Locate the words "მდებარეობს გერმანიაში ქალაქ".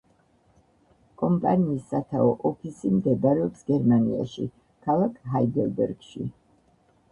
2.95-5.23